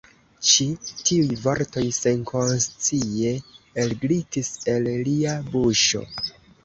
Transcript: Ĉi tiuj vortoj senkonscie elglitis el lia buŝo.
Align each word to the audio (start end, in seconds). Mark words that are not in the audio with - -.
Ĉi 0.51 0.63
tiuj 1.09 1.35
vortoj 1.43 1.83
senkonscie 1.99 3.35
elglitis 3.85 4.51
el 4.75 4.93
lia 5.11 5.37
buŝo. 5.53 6.03